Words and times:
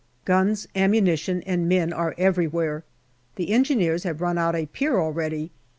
Guns, 0.25 0.67
ammunition, 0.75 1.43
and 1.45 1.69
men 1.69 1.93
are 1.93 2.15
every 2.17 2.47
where. 2.47 2.83
The 3.35 3.51
Engineers 3.51 4.01
have 4.03 4.19
run 4.19 4.39
out 4.39 4.55
a 4.55 4.65
pier 4.65 4.99
already. 4.99 5.51